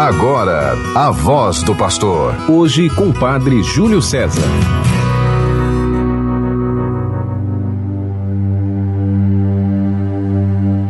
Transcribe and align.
Agora, 0.00 0.78
a 0.94 1.10
voz 1.10 1.62
do 1.62 1.74
pastor. 1.74 2.34
Hoje 2.48 2.88
com 2.88 3.10
o 3.10 3.12
Padre 3.12 3.62
Júlio 3.62 4.00
César. 4.00 4.40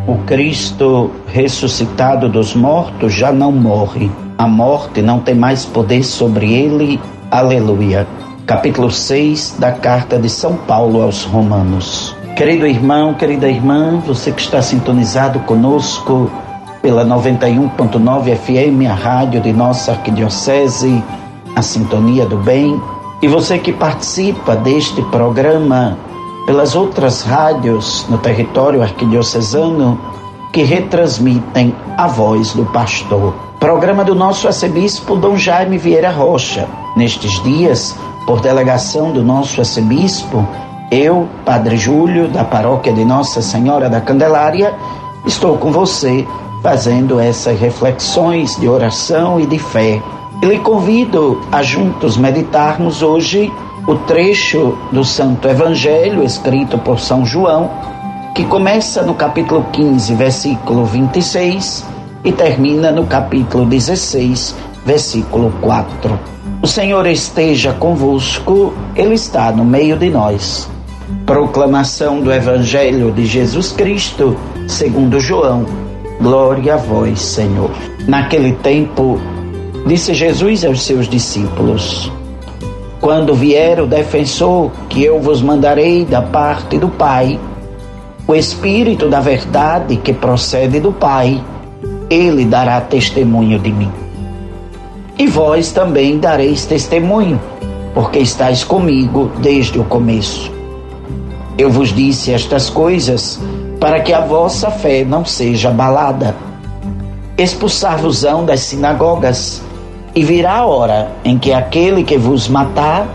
O 0.07 0.17
Cristo 0.27 1.11
ressuscitado 1.27 2.29
dos 2.29 2.55
mortos 2.55 3.13
já 3.13 3.33
não 3.33 3.51
morre. 3.51 4.09
A 4.39 4.47
morte 4.47 5.03
não 5.03 5.19
tem 5.19 5.35
mais 5.35 5.65
poder 5.65 6.05
sobre 6.05 6.55
ele. 6.55 7.01
Aleluia. 7.33 8.07
Capítulo 8.47 8.93
6 8.93 9.57
da 9.59 9.73
carta 9.73 10.21
de 10.21 10.29
São 10.29 10.55
Paulo 10.55 11.03
aos 11.03 11.25
Romanos. 11.25 12.15
Querido 12.37 12.65
irmão, 12.65 13.13
querida 13.15 13.49
irmã, 13.49 14.01
você 14.07 14.31
que 14.31 14.41
está 14.41 14.63
sintonizado 14.63 15.41
conosco 15.41 16.31
pela 16.83 17.05
91.9 17.05 18.37
FM, 18.37 18.91
a 18.91 18.95
rádio 18.95 19.41
de 19.41 19.53
nossa 19.53 19.93
arquidiocese, 19.93 21.03
a 21.55 21.63
Sintonia 21.63 22.25
do 22.25 22.37
Bem, 22.39 22.81
e 23.21 23.29
você 23.29 23.59
que 23.59 23.73
participa 23.73 24.57
deste 24.57 25.03
programa 25.03 25.99
pelas 26.47 26.75
outras 26.75 27.23
rádios 27.23 28.07
no 28.09 28.19
território 28.19 28.83
arquidiocesano 28.83 30.01
que 30.53 30.63
retransmitem 30.63 31.75
a 31.97 32.07
voz 32.07 32.53
do 32.55 32.65
pastor. 32.67 33.35
Programa 33.61 34.03
do 34.03 34.15
nosso 34.15 34.47
arcebispo 34.47 35.17
Dom 35.17 35.37
Jaime 35.37 35.77
Vieira 35.77 36.11
Rocha. 36.11 36.67
Nestes 36.97 37.43
dias, 37.43 37.95
por 38.27 38.41
delegação 38.41 39.13
do 39.13 39.23
nosso 39.23 39.61
arcebispo, 39.61 40.47
eu, 40.91 41.29
Padre 41.45 41.77
Júlio, 41.77 42.27
da 42.27 42.43
paróquia 42.43 42.93
de 42.93 43.05
Nossa 43.05 43.41
Senhora 43.41 43.89
da 43.89 44.01
Candelária, 44.01 44.75
estou 45.27 45.57
com 45.59 45.71
você 45.71 46.27
fazendo 46.63 47.19
essas 47.19 47.59
reflexões 47.59 48.57
de 48.57 48.69
oração 48.69 49.41
e 49.41 49.47
de 49.47 49.59
fé. 49.59 50.03
E 50.43 50.47
lhe 50.47 50.59
convido 50.59 51.41
a 51.51 51.63
juntos 51.63 52.17
meditarmos 52.17 53.03
hoje 53.03 53.53
o 53.87 53.95
trecho 53.97 54.77
do 54.93 55.05
Santo 55.05 55.49
Evangelho 55.49 56.23
escrito 56.23 56.79
por 56.79 57.01
São 57.01 57.25
João, 57.25 57.71
que 58.35 58.45
começa 58.45 59.03
no 59.03 59.15
capítulo 59.15 59.67
15, 59.73 60.15
versículo 60.15 60.85
26 60.85 61.85
e 62.25 62.33
termina 62.33 62.91
no 62.91 63.07
capítulo 63.07 63.65
16, 63.65 64.55
versículo 64.85 65.53
4. 65.61 66.19
O 66.63 66.67
Senhor 66.67 67.07
esteja 67.07 67.73
convosco, 67.73 68.75
Ele 68.95 69.15
está 69.15 69.51
no 69.51 69.65
meio 69.65 69.97
de 69.97 70.11
nós. 70.11 70.69
Proclamação 71.25 72.21
do 72.21 72.33
Evangelho 72.33 73.11
de 73.11 73.25
Jesus 73.25 73.73
Cristo, 73.73 74.37
segundo 74.71 75.19
João. 75.19 75.67
Glória 76.21 76.75
a 76.75 76.77
vós, 76.77 77.21
Senhor. 77.21 77.71
Naquele 78.07 78.53
tempo, 78.53 79.19
disse 79.87 80.15
Jesus 80.15 80.65
aos 80.65 80.83
seus 80.83 81.09
discípulos: 81.09 82.11
Quando 83.01 83.35
vier 83.35 83.81
o 83.81 83.87
defensor 83.87 84.71
que 84.89 85.05
eu 85.05 85.21
vos 85.21 85.43
mandarei 85.43 86.05
da 86.05 86.23
parte 86.23 86.79
do 86.79 86.89
Pai, 86.89 87.39
o 88.27 88.35
Espírito 88.35 89.09
da 89.09 89.21
verdade 89.21 89.97
que 89.97 90.13
procede 90.13 90.79
do 90.79 90.93
Pai, 90.93 91.43
ele 92.09 92.45
dará 92.45 92.81
testemunho 92.81 93.59
de 93.59 93.73
mim. 93.73 93.91
E 95.19 95.27
vós 95.27 95.73
também 95.73 96.19
dareis 96.19 96.65
testemunho, 96.65 97.41
porque 97.93 98.21
estáis 98.21 98.63
comigo 98.63 99.31
desde 99.39 99.79
o 99.79 99.85
começo. 99.85 100.51
Eu 101.59 101.71
vos 101.71 101.93
disse 101.93 102.33
estas 102.33 102.71
coisas 102.71 103.39
para 103.81 104.01
que 104.01 104.13
a 104.13 104.21
vossa 104.21 104.71
fé 104.71 105.05
não 105.05 105.25
seja 105.25 105.71
abalada. 105.71 106.37
Expulsar-vos-ão 107.39 108.45
das 108.45 108.61
sinagogas, 108.61 109.63
e 110.15 110.23
virá 110.23 110.59
a 110.59 110.67
hora 110.67 111.13
em 111.25 111.39
que 111.39 111.53
aquele 111.53 112.05
que 112.05 112.19
vos 112.19 112.47
matar 112.47 113.09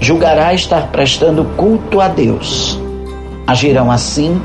julgará 0.00 0.54
estar 0.54 0.88
prestando 0.88 1.44
culto 1.56 2.00
a 2.00 2.06
Deus. 2.06 2.78
Agirão 3.46 3.90
assim 3.90 4.40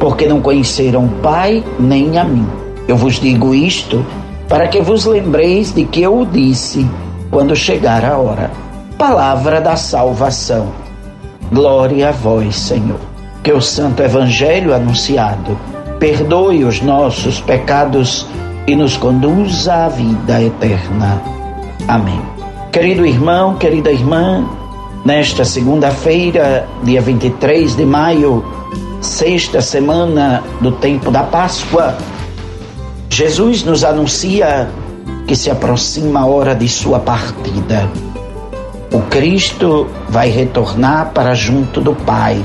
porque 0.00 0.26
não 0.26 0.40
conheceram 0.40 1.04
o 1.04 1.08
Pai 1.20 1.62
nem 1.78 2.18
a 2.18 2.24
mim. 2.24 2.46
Eu 2.88 2.96
vos 2.96 3.20
digo 3.20 3.54
isto 3.54 4.04
para 4.48 4.66
que 4.66 4.80
vos 4.80 5.04
lembreis 5.04 5.72
de 5.72 5.84
que 5.84 6.02
eu 6.02 6.20
o 6.20 6.26
disse 6.26 6.88
quando 7.30 7.54
chegar 7.54 8.04
a 8.04 8.16
hora. 8.16 8.50
Palavra 8.98 9.60
da 9.60 9.76
salvação. 9.76 10.68
Glória 11.52 12.08
a 12.08 12.12
vós, 12.12 12.56
Senhor 12.56 13.10
que 13.42 13.52
o 13.52 13.60
Santo 13.60 14.02
Evangelho 14.02 14.74
anunciado 14.74 15.58
perdoe 15.98 16.64
os 16.64 16.80
nossos 16.80 17.40
pecados 17.40 18.26
e 18.66 18.74
nos 18.74 18.96
conduza 18.96 19.86
à 19.86 19.88
vida 19.88 20.42
eterna. 20.42 21.22
Amém. 21.88 22.20
Querido 22.72 23.04
irmão, 23.04 23.56
querida 23.56 23.90
irmã, 23.90 24.48
nesta 25.04 25.44
segunda-feira, 25.44 26.68
dia 26.82 27.00
23 27.00 27.76
de 27.76 27.84
maio, 27.84 28.44
sexta 29.00 29.60
semana 29.60 30.42
do 30.60 30.72
tempo 30.72 31.10
da 31.10 31.22
Páscoa, 31.22 31.96
Jesus 33.08 33.64
nos 33.64 33.82
anuncia 33.82 34.70
que 35.26 35.34
se 35.34 35.50
aproxima 35.50 36.20
a 36.20 36.26
hora 36.26 36.54
de 36.54 36.68
sua 36.68 36.98
partida. 37.00 37.90
O 38.92 39.00
Cristo 39.02 39.86
vai 40.08 40.28
retornar 40.28 41.10
para 41.12 41.34
junto 41.34 41.80
do 41.80 41.94
Pai 41.94 42.44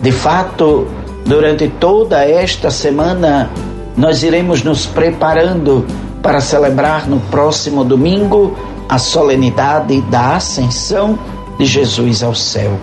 de 0.00 0.12
fato, 0.12 0.86
durante 1.26 1.68
toda 1.68 2.24
esta 2.24 2.70
semana, 2.70 3.50
nós 3.96 4.22
iremos 4.22 4.62
nos 4.62 4.86
preparando 4.86 5.84
para 6.22 6.40
celebrar 6.40 7.08
no 7.08 7.18
próximo 7.20 7.84
domingo 7.84 8.56
a 8.88 8.98
solenidade 8.98 10.00
da 10.02 10.36
ascensão 10.36 11.18
de 11.58 11.66
Jesus 11.66 12.22
ao 12.22 12.34
céu. 12.34 12.78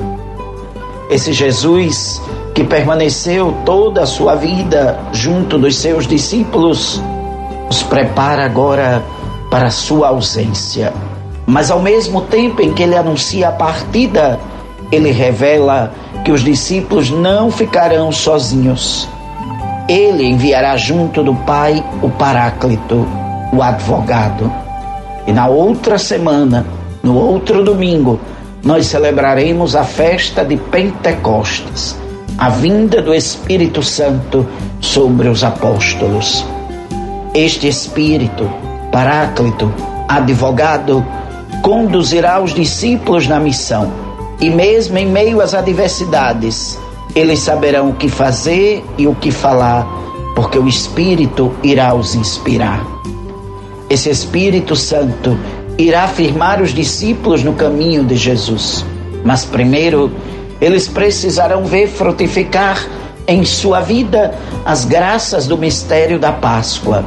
Esse 1.09 1.31
Jesus 1.31 2.21
que 2.55 2.63
permaneceu 2.63 3.53
toda 3.65 4.03
a 4.03 4.05
sua 4.05 4.33
vida 4.35 4.97
junto 5.11 5.57
dos 5.57 5.75
seus 5.75 6.07
discípulos, 6.07 7.01
os 7.69 7.83
prepara 7.83 8.45
agora 8.45 9.03
para 9.51 9.67
a 9.67 9.71
sua 9.71 10.07
ausência. 10.07 10.93
Mas 11.45 11.69
ao 11.69 11.81
mesmo 11.81 12.21
tempo 12.21 12.61
em 12.61 12.73
que 12.73 12.83
ele 12.83 12.95
anuncia 12.95 13.49
a 13.49 13.51
partida, 13.51 14.39
ele 14.89 15.11
revela 15.11 15.93
que 16.25 16.31
os 16.31 16.43
discípulos 16.43 17.11
não 17.11 17.51
ficarão 17.51 18.11
sozinhos. 18.11 19.07
Ele 19.87 20.25
enviará 20.25 20.75
junto 20.75 21.23
do 21.23 21.35
Pai 21.35 21.85
o 22.01 22.09
Paráclito, 22.09 23.07
o 23.53 23.61
advogado. 23.61 24.51
E 25.27 25.31
na 25.31 25.47
outra 25.47 25.99
semana, 25.99 26.65
no 27.03 27.15
outro 27.15 27.63
domingo, 27.63 28.19
nós 28.63 28.87
celebraremos 28.87 29.75
a 29.75 29.83
festa 29.83 30.43
de 30.43 30.57
Pentecostes, 30.57 31.95
a 32.39 32.49
vinda 32.49 33.03
do 33.03 33.13
Espírito 33.13 33.83
Santo 33.83 34.47
sobre 34.81 35.27
os 35.27 35.43
apóstolos. 35.43 36.43
Este 37.35 37.67
Espírito, 37.67 38.51
Paráclito, 38.91 39.71
advogado, 40.09 41.05
conduzirá 41.61 42.41
os 42.41 42.51
discípulos 42.51 43.27
na 43.27 43.39
missão 43.39 44.04
e 44.39 44.49
mesmo 44.49 44.97
em 44.97 45.05
meio 45.05 45.41
às 45.41 45.53
adversidades, 45.53 46.77
eles 47.15 47.39
saberão 47.39 47.89
o 47.89 47.93
que 47.93 48.09
fazer 48.09 48.83
e 48.97 49.07
o 49.07 49.15
que 49.15 49.31
falar, 49.31 49.87
porque 50.35 50.59
o 50.59 50.67
Espírito 50.67 51.53
irá 51.63 51.93
os 51.93 52.15
inspirar. 52.15 52.85
Esse 53.89 54.09
Espírito 54.09 54.75
Santo 54.75 55.37
irá 55.77 56.03
afirmar 56.03 56.61
os 56.61 56.73
discípulos 56.73 57.43
no 57.43 57.53
caminho 57.53 58.03
de 58.03 58.15
Jesus. 58.15 58.85
Mas 59.23 59.45
primeiro, 59.45 60.11
eles 60.59 60.87
precisarão 60.87 61.65
ver 61.65 61.87
frutificar 61.87 62.85
em 63.27 63.43
sua 63.45 63.79
vida 63.79 64.33
as 64.65 64.85
graças 64.85 65.47
do 65.47 65.57
mistério 65.57 66.19
da 66.19 66.31
Páscoa. 66.31 67.03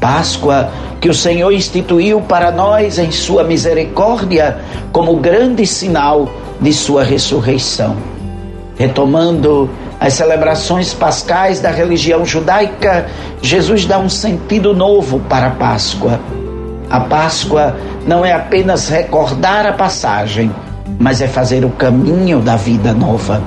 Páscoa 0.00 0.70
que 1.00 1.08
o 1.08 1.14
Senhor 1.14 1.52
instituiu 1.52 2.20
para 2.20 2.50
nós 2.50 2.98
em 2.98 3.10
sua 3.10 3.44
misericórdia 3.44 4.58
como 4.92 5.16
grande 5.16 5.66
sinal 5.66 6.28
de 6.60 6.72
sua 6.72 7.04
ressurreição. 7.04 7.96
Retomando 8.76 9.68
as 10.00 10.14
celebrações 10.14 10.94
pascais 10.94 11.60
da 11.60 11.70
religião 11.70 12.24
judaica, 12.24 13.06
Jesus 13.42 13.84
dá 13.84 13.98
um 13.98 14.08
sentido 14.08 14.74
novo 14.74 15.20
para 15.28 15.48
a 15.48 15.50
Páscoa. 15.50 16.20
A 16.88 17.00
Páscoa 17.00 17.76
não 18.06 18.24
é 18.24 18.32
apenas 18.32 18.88
recordar 18.88 19.66
a 19.66 19.72
passagem, 19.72 20.50
mas 20.98 21.20
é 21.20 21.26
fazer 21.26 21.64
o 21.64 21.70
caminho 21.70 22.40
da 22.40 22.56
vida 22.56 22.92
nova. 22.92 23.42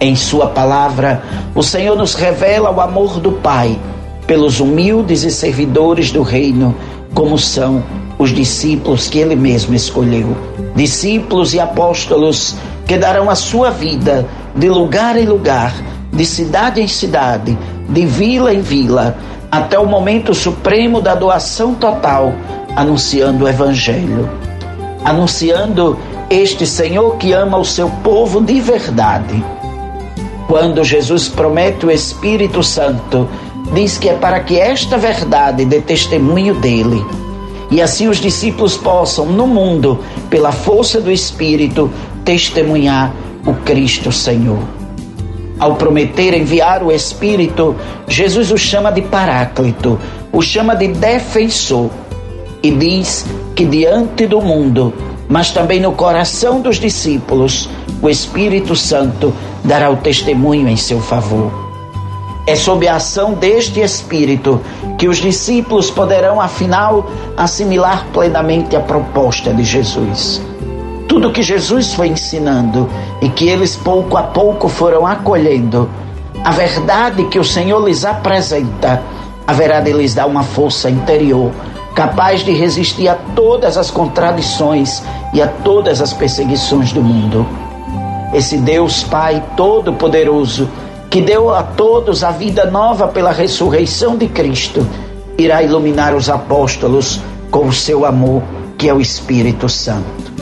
Em 0.00 0.16
Sua 0.16 0.48
palavra, 0.48 1.22
o 1.54 1.62
Senhor 1.62 1.96
nos 1.96 2.14
revela 2.14 2.70
o 2.70 2.80
amor 2.80 3.20
do 3.20 3.32
Pai 3.32 3.78
pelos 4.26 4.60
humildes 4.60 5.22
e 5.24 5.30
servidores 5.30 6.10
do 6.10 6.22
reino, 6.22 6.74
como 7.14 7.38
são 7.38 7.82
os 8.18 8.30
discípulos 8.30 9.08
que 9.08 9.18
ele 9.18 9.36
mesmo 9.36 9.74
escolheu. 9.74 10.36
Discípulos 10.74 11.54
e 11.54 11.60
apóstolos 11.60 12.54
que 12.86 12.96
darão 12.96 13.28
a 13.28 13.34
sua 13.34 13.70
vida 13.70 14.26
de 14.54 14.68
lugar 14.68 15.16
em 15.16 15.26
lugar, 15.26 15.74
de 16.12 16.24
cidade 16.24 16.80
em 16.80 16.88
cidade, 16.88 17.56
de 17.88 18.06
vila 18.06 18.52
em 18.52 18.60
vila, 18.60 19.16
até 19.50 19.78
o 19.78 19.86
momento 19.86 20.34
supremo 20.34 21.00
da 21.00 21.14
doação 21.14 21.74
total, 21.74 22.32
anunciando 22.74 23.44
o 23.44 23.48
Evangelho, 23.48 24.28
anunciando 25.04 25.98
este 26.30 26.66
Senhor 26.66 27.16
que 27.16 27.32
ama 27.32 27.58
o 27.58 27.64
seu 27.64 27.90
povo 28.02 28.40
de 28.40 28.60
verdade. 28.60 29.44
Quando 30.46 30.82
Jesus 30.82 31.28
promete 31.28 31.84
o 31.86 31.90
Espírito 31.90 32.62
Santo, 32.62 33.28
diz 33.74 33.98
que 33.98 34.08
é 34.08 34.14
para 34.14 34.40
que 34.40 34.58
esta 34.58 34.98
verdade 34.98 35.64
dê 35.64 35.80
testemunho 35.80 36.54
dele. 36.54 37.04
E 37.70 37.80
assim 37.80 38.08
os 38.08 38.18
discípulos 38.18 38.76
possam, 38.76 39.26
no 39.26 39.46
mundo, 39.46 39.98
pela 40.28 40.52
força 40.52 41.00
do 41.00 41.10
Espírito, 41.10 41.90
testemunhar 42.24 43.14
o 43.46 43.54
Cristo 43.54 44.12
Senhor. 44.12 44.58
Ao 45.58 45.76
prometer 45.76 46.34
enviar 46.34 46.82
o 46.82 46.92
Espírito, 46.92 47.76
Jesus 48.08 48.50
o 48.50 48.58
chama 48.58 48.90
de 48.90 49.00
Paráclito, 49.00 49.98
o 50.32 50.42
chama 50.42 50.74
de 50.74 50.88
defensor, 50.88 51.88
e 52.62 52.70
diz 52.70 53.24
que 53.54 53.64
diante 53.64 54.26
do 54.26 54.40
mundo, 54.40 54.92
mas 55.28 55.50
também 55.50 55.80
no 55.80 55.92
coração 55.92 56.60
dos 56.60 56.78
discípulos, 56.78 57.68
o 58.02 58.08
Espírito 58.08 58.76
Santo 58.76 59.32
dará 59.64 59.90
o 59.90 59.96
testemunho 59.96 60.68
em 60.68 60.76
seu 60.76 61.00
favor. 61.00 61.61
É 62.46 62.56
sob 62.56 62.88
a 62.88 62.96
ação 62.96 63.34
deste 63.34 63.80
Espírito 63.80 64.60
que 64.98 65.08
os 65.08 65.18
discípulos 65.18 65.90
poderão, 65.90 66.40
afinal, 66.40 67.06
assimilar 67.36 68.06
plenamente 68.12 68.74
a 68.74 68.80
proposta 68.80 69.52
de 69.52 69.62
Jesus. 69.62 70.42
Tudo 71.08 71.30
que 71.30 71.42
Jesus 71.42 71.92
foi 71.94 72.08
ensinando 72.08 72.88
e 73.20 73.28
que 73.28 73.48
eles 73.48 73.76
pouco 73.76 74.16
a 74.16 74.22
pouco 74.22 74.68
foram 74.68 75.06
acolhendo, 75.06 75.88
a 76.44 76.50
verdade 76.50 77.24
que 77.24 77.38
o 77.38 77.44
Senhor 77.44 77.84
lhes 77.86 78.04
apresenta, 78.04 79.00
haverá 79.46 79.80
de 79.80 79.92
lhes 79.92 80.14
dar 80.14 80.26
uma 80.26 80.42
força 80.42 80.90
interior 80.90 81.52
capaz 81.94 82.40
de 82.40 82.52
resistir 82.52 83.08
a 83.08 83.14
todas 83.14 83.76
as 83.76 83.90
contradições 83.90 85.02
e 85.32 85.42
a 85.42 85.46
todas 85.46 86.00
as 86.00 86.12
perseguições 86.12 86.92
do 86.92 87.02
mundo. 87.02 87.46
Esse 88.32 88.56
Deus 88.56 89.02
Pai 89.04 89.42
Todo-Poderoso 89.56 90.68
que 91.12 91.20
deu 91.20 91.54
a 91.54 91.62
todos 91.62 92.24
a 92.24 92.30
vida 92.30 92.64
nova 92.64 93.06
pela 93.06 93.32
ressurreição 93.32 94.16
de 94.16 94.26
Cristo, 94.28 94.88
irá 95.36 95.62
iluminar 95.62 96.14
os 96.14 96.30
apóstolos 96.30 97.20
com 97.50 97.66
o 97.66 97.72
seu 97.72 98.06
amor, 98.06 98.42
que 98.78 98.88
é 98.88 98.94
o 98.94 99.00
Espírito 99.00 99.68
Santo. 99.68 100.32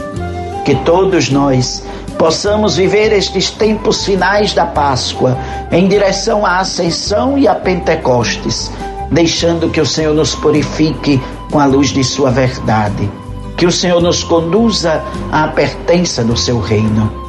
Que 0.65 0.77
todos 0.77 1.29
nós 1.29 1.83
possamos 2.17 2.77
viver 2.77 3.13
estes 3.13 3.51
tempos 3.51 4.05
finais 4.05 4.55
da 4.55 4.65
Páscoa 4.65 5.37
em 5.73 5.89
direção 5.89 6.47
à 6.47 6.61
Ascensão 6.61 7.37
e 7.37 7.49
a 7.49 7.55
Pentecostes, 7.57 8.71
deixando 9.11 9.71
que 9.71 9.81
o 9.81 9.87
Senhor 9.87 10.15
nos 10.15 10.37
purifique 10.37 11.21
com 11.51 11.59
a 11.59 11.67
luz 11.67 11.89
de 11.89 12.05
Sua 12.05 12.31
verdade. 12.31 13.11
Que 13.57 13.67
o 13.67 13.73
Senhor 13.73 14.01
nos 14.01 14.23
conduza 14.23 15.03
à 15.33 15.49
pertença 15.49 16.23
do 16.23 16.37
Seu 16.37 16.61
reino 16.61 17.20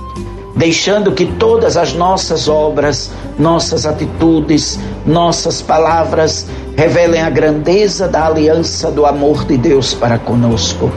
deixando 0.61 1.11
que 1.13 1.25
todas 1.25 1.75
as 1.75 1.95
nossas 1.95 2.47
obras, 2.47 3.09
nossas 3.39 3.87
atitudes, 3.87 4.79
nossas 5.07 5.59
palavras 5.59 6.45
revelem 6.77 7.19
a 7.19 7.31
grandeza 7.31 8.07
da 8.07 8.27
aliança 8.27 8.91
do 8.91 9.07
amor 9.07 9.43
de 9.43 9.57
Deus 9.57 9.95
para 9.95 10.19
conosco. 10.19 10.91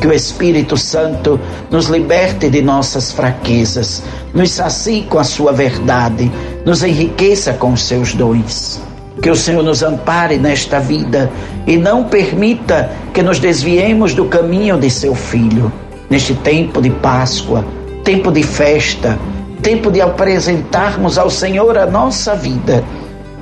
Que 0.00 0.08
o 0.08 0.12
Espírito 0.12 0.76
Santo 0.76 1.38
nos 1.70 1.86
liberte 1.86 2.50
de 2.50 2.62
nossas 2.62 3.12
fraquezas, 3.12 4.02
nos 4.34 4.50
sacie 4.50 5.02
com 5.02 5.20
a 5.20 5.24
sua 5.24 5.52
verdade, 5.52 6.28
nos 6.66 6.82
enriqueça 6.82 7.52
com 7.52 7.74
os 7.74 7.84
seus 7.84 8.12
dons. 8.12 8.80
Que 9.22 9.30
o 9.30 9.36
Senhor 9.36 9.62
nos 9.62 9.84
ampare 9.84 10.36
nesta 10.36 10.80
vida 10.80 11.30
e 11.64 11.76
não 11.76 12.02
permita 12.02 12.90
que 13.14 13.22
nos 13.22 13.38
desviemos 13.38 14.14
do 14.14 14.24
caminho 14.24 14.76
de 14.76 14.90
seu 14.90 15.14
Filho. 15.14 15.72
Neste 16.10 16.34
tempo 16.34 16.82
de 16.82 16.90
Páscoa, 16.90 17.64
tempo 18.04 18.30
de 18.32 18.42
festa, 18.42 19.18
tempo 19.62 19.90
de 19.90 20.00
apresentarmos 20.00 21.18
ao 21.18 21.30
Senhor 21.30 21.76
a 21.76 21.86
nossa 21.86 22.34
vida, 22.34 22.82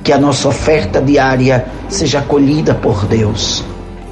que 0.03 0.11
a 0.11 0.17
nossa 0.17 0.47
oferta 0.47 1.01
diária 1.01 1.65
seja 1.87 2.19
acolhida 2.19 2.73
por 2.73 3.05
Deus. 3.05 3.63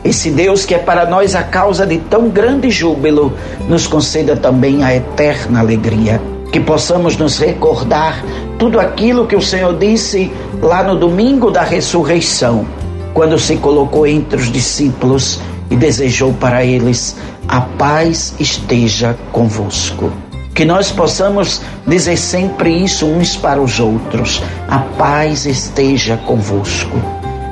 Esse 0.03 0.29
Deus 0.29 0.65
que 0.65 0.73
é 0.73 0.77
para 0.77 1.05
nós 1.05 1.35
a 1.35 1.43
causa 1.43 1.85
de 1.85 1.97
tão 1.97 2.29
grande 2.29 2.69
júbilo, 2.69 3.33
nos 3.67 3.87
conceda 3.87 4.37
também 4.37 4.83
a 4.83 4.95
eterna 4.95 5.59
alegria. 5.59 6.21
Que 6.51 6.61
possamos 6.61 7.17
nos 7.17 7.37
recordar 7.39 8.23
tudo 8.57 8.79
aquilo 8.79 9.27
que 9.27 9.35
o 9.35 9.41
Senhor 9.41 9.77
disse 9.77 10.31
lá 10.61 10.81
no 10.81 10.95
domingo 10.95 11.51
da 11.51 11.61
ressurreição, 11.61 12.65
quando 13.13 13.37
se 13.37 13.57
colocou 13.57 14.07
entre 14.07 14.39
os 14.39 14.49
discípulos 14.49 15.41
e 15.69 15.75
desejou 15.75 16.33
para 16.33 16.63
eles: 16.63 17.17
a 17.47 17.59
paz 17.59 18.33
esteja 18.39 19.17
convosco. 19.33 20.09
Que 20.57 20.65
nós 20.65 20.91
possamos 20.91 21.61
dizer 21.85 22.17
sempre 22.17 22.83
isso 22.83 23.05
uns 23.05 23.35
para 23.35 23.61
os 23.61 23.79
outros. 23.79 24.41
A 24.67 24.79
paz 24.79 25.45
esteja 25.45 26.17
convosco. 26.17 26.99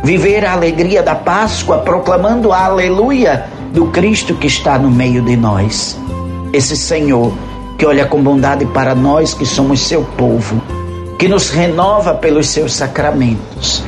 Viver 0.04 0.44
a 0.44 0.54
alegria 0.54 1.04
da 1.04 1.14
Páscoa 1.14 1.78
proclamando 1.78 2.52
a 2.52 2.66
aleluia 2.66 3.46
do 3.72 3.86
Cristo 3.92 4.34
que 4.34 4.48
está 4.48 4.80
no 4.80 4.90
meio 4.90 5.22
de 5.22 5.38
nós. 5.38 5.96
Esse 6.52 6.76
Senhor 6.76 7.32
que 7.78 7.86
olha 7.86 8.08
com 8.08 8.24
bondade 8.24 8.66
para 8.66 8.96
nós 8.96 9.36
que 9.36 9.46
somos 9.46 9.82
seu 9.82 10.04
povo, 10.18 10.60
que 11.20 11.28
nos 11.28 11.52
renova 11.52 12.16
pelos 12.16 12.48
seus 12.48 12.74
sacramentos, 12.74 13.84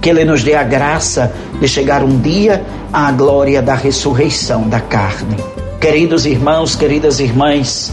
que 0.00 0.08
Ele 0.08 0.24
nos 0.24 0.42
dê 0.42 0.54
a 0.54 0.62
graça 0.62 1.30
de 1.60 1.68
chegar 1.68 2.02
um 2.02 2.18
dia 2.18 2.64
à 2.90 3.12
glória 3.12 3.60
da 3.60 3.74
ressurreição 3.74 4.66
da 4.66 4.80
carne. 4.80 5.36
Queridos 5.78 6.24
irmãos, 6.24 6.74
queridas 6.74 7.20
irmãs, 7.20 7.92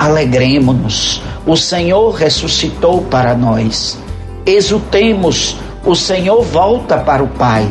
alegremos-nos. 0.00 1.20
O 1.46 1.56
Senhor 1.56 2.14
ressuscitou 2.14 3.02
para 3.02 3.34
nós. 3.34 3.98
Exultemos, 4.46 5.58
o 5.84 5.94
Senhor 5.94 6.42
volta 6.42 6.96
para 6.96 7.22
o 7.22 7.28
Pai. 7.28 7.70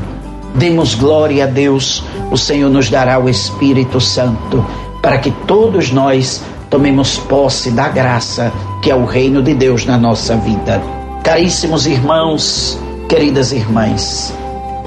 Demos 0.54 0.94
glória 0.94 1.46
a 1.46 1.48
Deus, 1.48 2.04
o 2.32 2.38
Senhor 2.38 2.70
nos 2.70 2.88
dará 2.88 3.18
o 3.18 3.28
Espírito 3.28 4.00
Santo, 4.00 4.64
para 5.02 5.18
que 5.18 5.32
todos 5.48 5.92
nós 5.92 6.44
tomemos 6.70 7.18
posse 7.18 7.72
da 7.72 7.90
graça 7.90 8.52
que 8.82 8.92
é 8.92 8.96
o 8.96 9.06
reino 9.06 9.42
de 9.42 9.56
Deus 9.56 9.86
na 9.86 9.98
nossa 9.98 10.36
vida. 10.38 10.82
Caríssimos 11.24 11.88
irmãos, 11.88 12.80
queridas 13.08 13.52
irmãs, 13.52 14.34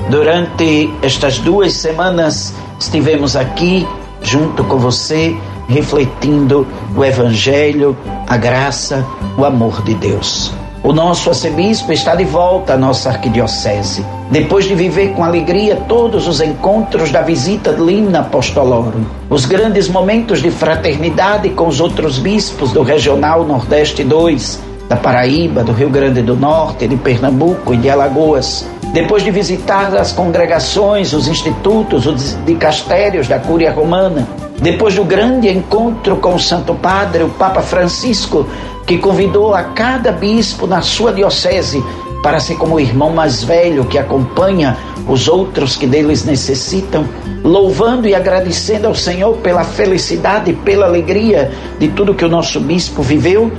durante 0.08 0.88
estas 1.02 1.38
duas 1.38 1.72
semanas 1.72 2.54
estivemos 2.78 3.36
aqui 3.36 3.86
junto 4.22 4.64
com 4.64 4.78
você 4.78 5.36
refletindo 5.68 6.66
o 6.96 7.04
Evangelho, 7.04 7.96
a 8.28 8.36
graça, 8.36 9.04
o 9.36 9.44
amor 9.44 9.82
de 9.82 9.94
Deus. 9.94 10.52
O 10.84 10.92
nosso 10.92 11.28
arcebispo 11.28 11.92
está 11.92 12.16
de 12.16 12.24
volta 12.24 12.74
à 12.74 12.76
nossa 12.76 13.08
arquidiocese. 13.10 14.04
Depois 14.32 14.64
de 14.64 14.74
viver 14.74 15.12
com 15.12 15.22
alegria 15.22 15.76
todos 15.76 16.26
os 16.26 16.40
encontros 16.40 17.12
da 17.12 17.22
visita 17.22 17.70
Limna 17.70 18.20
Apostolorum, 18.20 19.04
os 19.30 19.44
grandes 19.44 19.88
momentos 19.88 20.42
de 20.42 20.50
fraternidade 20.50 21.50
com 21.50 21.68
os 21.68 21.80
outros 21.80 22.18
bispos 22.18 22.72
do 22.72 22.82
Regional 22.82 23.44
Nordeste 23.44 24.02
2, 24.02 24.60
da 24.88 24.96
Paraíba, 24.96 25.62
do 25.62 25.70
Rio 25.70 25.88
Grande 25.88 26.20
do 26.20 26.34
Norte, 26.34 26.88
de 26.88 26.96
Pernambuco 26.96 27.72
e 27.72 27.76
de 27.76 27.88
Alagoas, 27.88 28.66
depois 28.92 29.22
de 29.22 29.30
visitar 29.30 29.96
as 29.96 30.10
congregações, 30.10 31.12
os 31.12 31.28
institutos, 31.28 32.06
os 32.06 32.36
dicastérios 32.44 33.28
da 33.28 33.38
Cúria 33.38 33.72
Romana, 33.72 34.26
depois 34.62 34.94
do 34.94 35.04
grande 35.04 35.48
encontro 35.48 36.16
com 36.18 36.36
o 36.36 36.38
Santo 36.38 36.72
Padre, 36.72 37.24
o 37.24 37.28
Papa 37.30 37.62
Francisco, 37.62 38.46
que 38.86 38.96
convidou 38.96 39.52
a 39.52 39.64
cada 39.64 40.12
bispo 40.12 40.68
na 40.68 40.80
sua 40.80 41.12
diocese 41.12 41.82
para 42.22 42.38
ser 42.38 42.54
como 42.54 42.76
o 42.76 42.80
irmão 42.80 43.10
mais 43.10 43.42
velho 43.42 43.84
que 43.84 43.98
acompanha 43.98 44.76
os 45.08 45.26
outros 45.26 45.74
que 45.74 45.84
deles 45.84 46.24
necessitam, 46.24 47.04
louvando 47.42 48.06
e 48.06 48.14
agradecendo 48.14 48.86
ao 48.86 48.94
Senhor 48.94 49.36
pela 49.38 49.64
felicidade 49.64 50.52
e 50.52 50.54
pela 50.54 50.86
alegria 50.86 51.50
de 51.80 51.88
tudo 51.88 52.14
que 52.14 52.24
o 52.24 52.28
nosso 52.28 52.60
bispo 52.60 53.02
viveu, 53.02 53.50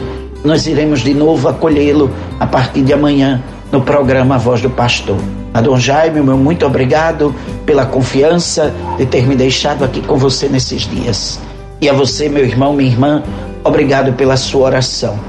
nós 0.41 0.67
iremos 0.67 1.01
de 1.01 1.13
novo 1.13 1.50
acolhê-lo 1.50 2.10
a 2.39 2.48
partir 2.48 2.81
de 2.81 2.93
amanhã 2.93 3.43
no 3.69 3.81
programa 3.81 4.38
Voz 4.38 4.62
do 4.62 4.69
Pastor. 4.69 5.17
A 5.53 5.62
Dom 5.62 5.77
Jaime, 5.77 6.19
meu 6.19 6.36
muito 6.36 6.65
obrigado 6.65 7.33
pela 7.63 7.86
confiança 7.86 8.74
de 8.98 9.05
ter 9.05 9.27
me 9.27 9.36
deixado 9.36 9.83
aqui 9.83 10.01
com 10.01 10.17
você 10.17 10.50
nesses 10.50 10.81
dias. 10.81 11.39
E 11.79 11.88
a 11.88 11.93
você, 11.93 12.27
meu 12.27 12.43
irmão, 12.43 12.74
minha 12.74 12.89
irmã, 12.89 13.24
obrigado 13.63 14.13
pela 14.13 14.36
sua 14.36 14.65
oração. 14.65 15.19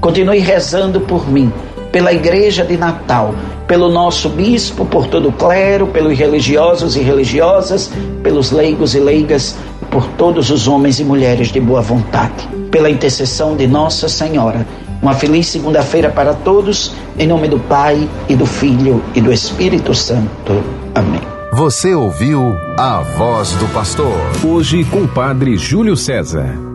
Continue 0.00 0.38
rezando 0.38 1.00
por 1.00 1.28
mim, 1.28 1.52
pela 1.90 2.12
Igreja 2.12 2.64
de 2.64 2.76
Natal, 2.76 3.34
pelo 3.66 3.90
nosso 3.90 4.28
bispo, 4.28 4.84
por 4.84 5.08
todo 5.08 5.30
o 5.30 5.32
clero, 5.32 5.88
pelos 5.88 6.16
religiosos 6.16 6.94
e 6.94 7.00
religiosas, 7.00 7.90
pelos 8.22 8.52
leigos 8.52 8.94
e 8.94 9.00
leigas, 9.00 9.56
por 9.90 10.06
todos 10.10 10.50
os 10.50 10.68
homens 10.68 11.00
e 11.00 11.04
mulheres 11.04 11.48
de 11.48 11.58
boa 11.58 11.80
vontade. 11.80 12.48
Pela 12.70 12.88
intercessão 12.88 13.56
de 13.56 13.66
Nossa 13.66 14.08
Senhora 14.08 14.64
Uma 15.02 15.14
feliz 15.14 15.48
segunda-feira 15.48 16.10
para 16.10 16.32
todos, 16.32 16.94
em 17.18 17.26
nome 17.26 17.48
do 17.48 17.58
Pai 17.58 18.08
e 18.28 18.36
do 18.36 18.46
Filho 18.46 19.02
e 19.16 19.20
do 19.20 19.32
Espírito 19.32 19.92
Santo. 19.92 20.62
Amém. 20.94 21.20
Você 21.52 21.92
ouviu 21.92 22.56
a 22.78 23.00
voz 23.00 23.50
do 23.54 23.66
pastor. 23.74 24.16
Hoje 24.46 24.84
com 24.84 25.02
o 25.02 25.08
Padre 25.08 25.56
Júlio 25.56 25.96
César. 25.96 26.71